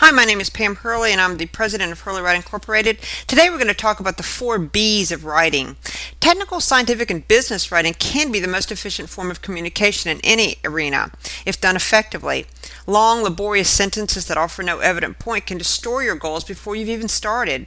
[0.00, 3.00] Hi, my name is Pam Hurley, and I'm the president of Hurley Writing Incorporated.
[3.26, 5.74] Today, we're going to talk about the four B's of writing.
[6.20, 10.54] Technical, scientific, and business writing can be the most efficient form of communication in any
[10.64, 11.10] arena,
[11.44, 12.46] if done effectively.
[12.86, 17.08] Long, laborious sentences that offer no evident point can destroy your goals before you've even
[17.08, 17.66] started.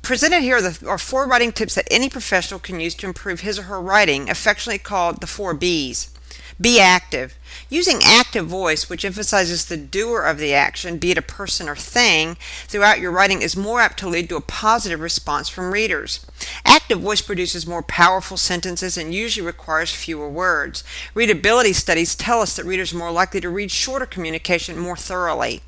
[0.00, 3.62] Presented here are four writing tips that any professional can use to improve his or
[3.62, 6.14] her writing, affectionately called the four B's.
[6.60, 7.38] Be active.
[7.70, 11.76] Using active voice, which emphasizes the doer of the action, be it a person or
[11.76, 12.36] thing,
[12.66, 16.26] throughout your writing is more apt to lead to a positive response from readers.
[16.64, 20.82] Active voice produces more powerful sentences and usually requires fewer words.
[21.14, 25.62] Readability studies tell us that readers are more likely to read shorter communication more thoroughly.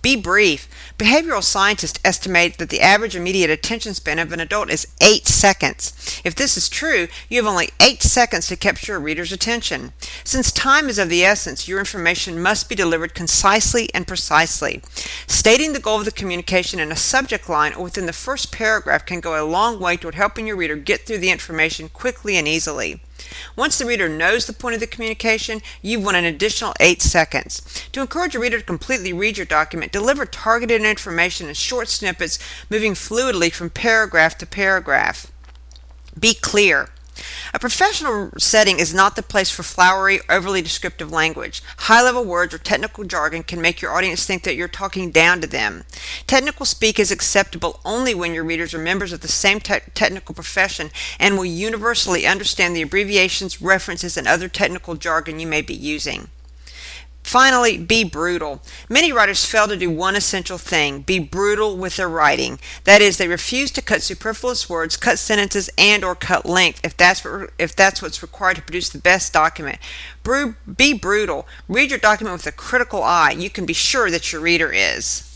[0.00, 0.68] Be brief.
[1.02, 6.20] Behavioral scientists estimate that the average immediate attention span of an adult is 8 seconds.
[6.22, 9.94] If this is true, you have only 8 seconds to capture a reader's attention.
[10.22, 14.80] Since time is of the essence, your information must be delivered concisely and precisely.
[15.26, 19.04] Stating the goal of the communication in a subject line or within the first paragraph
[19.04, 22.46] can go a long way toward helping your reader get through the information quickly and
[22.46, 23.00] easily.
[23.56, 27.62] Once the reader knows the point of the communication, you've won an additional 8 seconds.
[27.92, 32.38] To encourage a reader to completely read your document, deliver targeted information in short snippets,
[32.70, 35.30] moving fluidly from paragraph to paragraph.
[36.18, 36.88] Be clear.
[37.54, 41.62] A professional setting is not the place for flowery, overly descriptive language.
[41.78, 45.40] High level words or technical jargon can make your audience think that you're talking down
[45.40, 45.84] to them.
[46.26, 50.34] Technical speak is acceptable only when your readers are members of the same te- technical
[50.34, 55.74] profession and will universally understand the abbreviations, references, and other technical jargon you may be
[55.74, 56.28] using.
[57.32, 58.60] Finally, be brutal.
[58.90, 62.58] Many writers fail to do one essential thing be brutal with their writing.
[62.84, 66.94] That is, they refuse to cut superfluous words, cut sentences, and or cut length if
[66.94, 69.78] that's, what, if that's what's required to produce the best document.
[70.22, 71.48] Bru- be brutal.
[71.68, 73.30] Read your document with a critical eye.
[73.30, 75.31] You can be sure that your reader is.